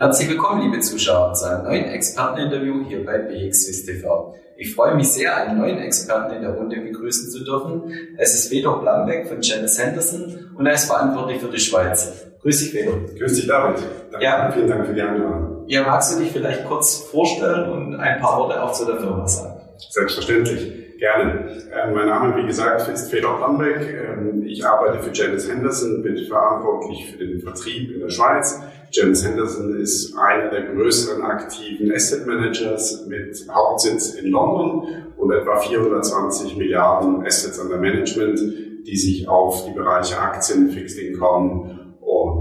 [0.00, 4.32] Herzlich willkommen, liebe Zuschauer, zu einem neuen Experteninterview hier bei BXWIS TV.
[4.56, 7.92] Ich freue mich sehr, einen neuen Experten in der Runde begrüßen zu dürfen.
[8.16, 12.28] Es ist Vedor Blambeck von Janice Henderson und er ist verantwortlich für die Schweiz.
[12.42, 13.00] Grüß dich, Vedor.
[13.18, 13.82] Grüß dich, David.
[14.10, 14.50] Danke, ja.
[14.52, 15.64] Vielen Dank für die Einladung.
[15.66, 19.26] Ja, magst du dich vielleicht kurz vorstellen und ein paar Worte auch zu der Firma
[19.26, 19.60] sagen?
[19.90, 20.98] Selbstverständlich.
[20.98, 21.46] Gerne.
[21.72, 23.82] Ähm, mein Name, wie gesagt, ist Fedor Blambeck.
[23.82, 28.60] Ähm, ich arbeite für Janice Henderson, bin verantwortlich für den Vertrieb in der Schweiz.
[28.90, 35.60] Janice Henderson ist einer der größeren aktiven Asset Managers mit Hauptsitz in London und etwa
[35.60, 38.40] 420 Milliarden Assets under Management,
[38.86, 41.77] die sich auf die Bereiche Aktien, Fixed Income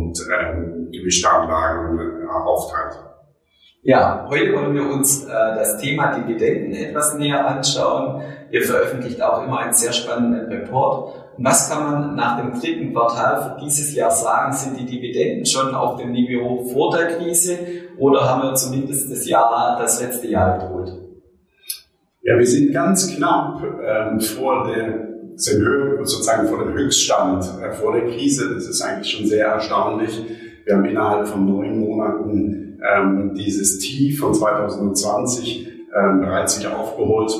[0.07, 3.03] und ähm, gemischte Anlagen äh, aufteilt.
[3.83, 8.21] Ja, heute wollen wir uns äh, das Thema Dividenden etwas näher anschauen.
[8.51, 11.13] Ihr veröffentlicht auch immer einen sehr spannenden Report.
[11.37, 14.51] Und was kann man nach dem dritten Quartal für dieses Jahr sagen?
[14.51, 17.57] Sind die Dividenden schon auf dem Niveau vor der Krise
[17.97, 20.91] oder haben wir zumindest das Jahr, das letzte Jahr überholt?
[22.23, 28.05] Ja, wir sind ganz knapp ähm, vor der sozusagen vor dem Höchststand äh, vor der
[28.05, 28.53] Krise.
[28.53, 30.23] Das ist eigentlich schon sehr erstaunlich.
[30.65, 37.31] Wir haben innerhalb von neun Monaten ähm, dieses Tief von 2020 ähm, bereits wieder aufgeholt.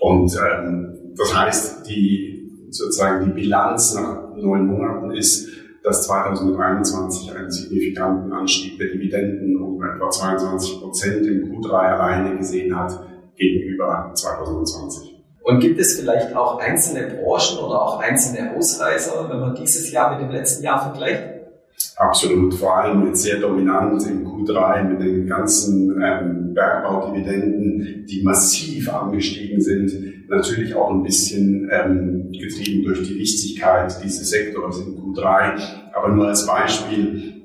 [0.00, 5.48] Und ähm, das heißt, die sozusagen die Bilanz nach neun Monaten ist,
[5.82, 12.74] dass 2021 einen signifikanten Anstieg der Dividenden um etwa 22 Prozent im Q3 alleine gesehen
[12.76, 13.06] hat
[13.36, 15.13] gegenüber 2020.
[15.44, 20.12] Und gibt es vielleicht auch einzelne Branchen oder auch einzelne Ausreißer, wenn man dieses Jahr
[20.12, 21.34] mit dem letzten Jahr vergleicht?
[21.96, 28.92] Absolut, vor allem jetzt sehr dominant im Q3 mit den ganzen ähm, Bergbaudividenden, die massiv
[28.92, 29.92] angestiegen sind.
[30.30, 35.60] Natürlich auch ein bisschen ähm, getrieben durch die Wichtigkeit dieses Sektors im Q3.
[35.92, 37.42] Aber nur als Beispiel,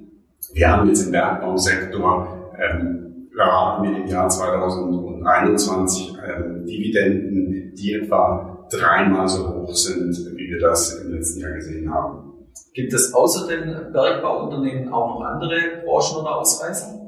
[0.53, 3.08] wir haben jetzt im Bergbausektor ähm,
[3.39, 10.59] erwarten wir im Jahr 2021 ähm, Dividenden, die etwa dreimal so hoch sind, wie wir
[10.59, 12.33] das im letzten Jahr gesehen haben.
[12.73, 16.99] Gibt es außer den Bergbauunternehmen auch noch andere Branchen oder Ausreißer?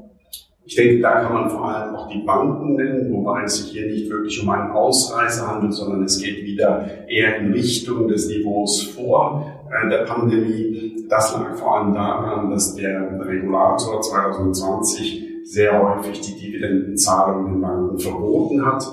[0.63, 3.87] Ich denke, da kann man vor allem auch die Banken nennen, wobei es sich hier
[3.87, 8.83] nicht wirklich um einen Ausreißer handelt, sondern es geht wieder eher in Richtung des Niveaus
[8.83, 11.05] vor äh, der Pandemie.
[11.09, 17.99] Das lag vor allem daran, dass der Regulator 2020 sehr häufig die Dividendenzahlung den Banken
[17.99, 18.83] verboten hat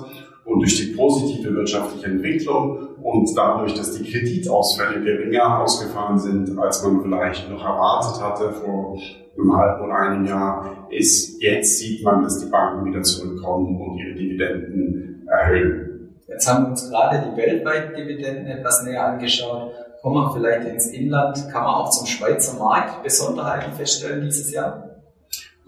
[0.45, 6.83] und durch die positive wirtschaftliche Entwicklung und dadurch, dass die Kreditausfälle geringer ausgefallen sind, als
[6.83, 8.97] man vielleicht noch erwartet hatte vor
[9.37, 13.97] einem halben oder einem Jahr, ist jetzt sieht man, dass die Banken wieder zurückkommen und
[13.97, 16.15] ihre Dividenden erhöhen.
[16.27, 19.71] Jetzt haben wir uns gerade die weltweiten Dividenden etwas näher angeschaut.
[20.01, 24.88] Kommen wir vielleicht ins Inland, kann man auch zum Schweizer Markt Besonderheiten feststellen dieses Jahr?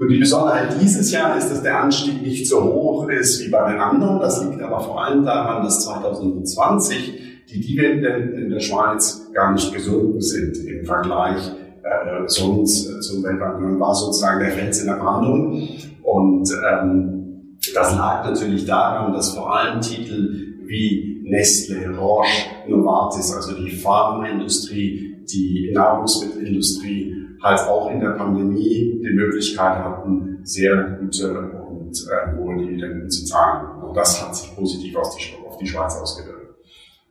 [0.01, 3.71] Und die Besonderheit dieses Jahr ist, dass der Anstieg nicht so hoch ist wie bei
[3.71, 4.19] den anderen.
[4.19, 9.71] Das liegt aber vor allem daran, dass 2020 die Dividenden in der Schweiz gar nicht
[9.71, 11.37] gesunken sind im Vergleich
[11.83, 13.61] äh, sonst äh, zum Weltmarkt.
[13.61, 15.69] Man war sozusagen der Fels in der Brandung.
[16.01, 23.53] Und ähm, das lag natürlich daran, dass vor allem Titel wie Nestle, Roche, Novartis, also
[23.53, 32.07] die Pharmaindustrie, die Nahrungsmittelindustrie, halt auch in der Pandemie die Möglichkeit hatten, sehr gute und
[32.09, 33.81] äh, hohe Dividenden zu zahlen.
[33.81, 36.55] Und das hat sich positiv auf die, auf die Schweiz ausgewirkt.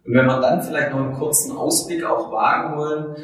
[0.04, 3.16] Und wenn wir dann vielleicht noch einen kurzen Ausblick auch wagen wollen,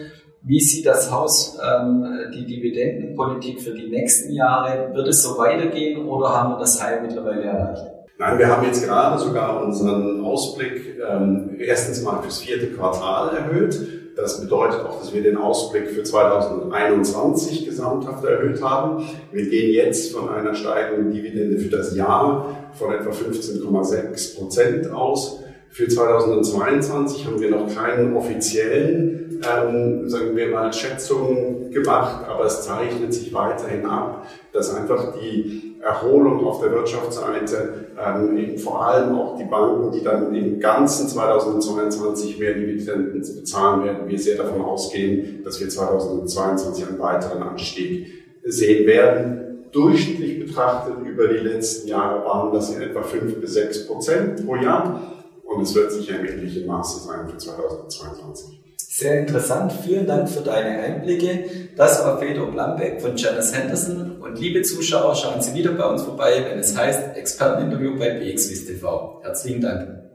[0.43, 4.95] wie sieht das Haus ähm, die Dividendenpolitik für die nächsten Jahre?
[4.95, 7.83] Wird es so weitergehen oder haben wir das Heil mittlerweile erreicht?
[8.19, 13.77] Nein, wir haben jetzt gerade sogar unseren Ausblick ähm, erstens mal fürs vierte Quartal erhöht.
[14.17, 19.05] Das bedeutet auch, dass wir den Ausblick für 2021 gesamthaft erhöht haben.
[19.31, 25.41] Wir gehen jetzt von einer steigenden Dividende für das Jahr von etwa 15,6 Prozent aus.
[25.77, 32.63] Für 2022 haben wir noch keinen offiziellen, ähm, sagen wir mal, Schätzungen gemacht, aber es
[32.63, 39.19] zeichnet sich weiterhin ab, dass einfach die Erholung auf der Wirtschaftsseite, ähm, eben vor allem
[39.19, 44.63] auch die Banken, die dann im ganzen 2022 mehr Dividenden bezahlen werden, wir sehr davon
[44.63, 48.07] ausgehen, dass wir 2022 einen weiteren Anstieg
[48.47, 49.67] sehen werden.
[49.73, 54.57] Durchschnittlich betrachtet über die letzten Jahre waren das in etwa 5 bis 6 Prozent pro
[54.57, 55.13] Jahr
[55.57, 58.61] und es wird sicher im ähnlichen Maße sein für 2022.
[58.77, 59.73] Sehr interessant.
[59.85, 61.69] Vielen Dank für deine Einblicke.
[61.77, 64.23] Das war Fedor Blambeck von Janice Henderson.
[64.23, 68.67] Und liebe Zuschauer, schauen Sie wieder bei uns vorbei, wenn es heißt Experteninterview bei BXWIS
[68.67, 69.21] TV.
[69.23, 70.06] Herzlichen Dank.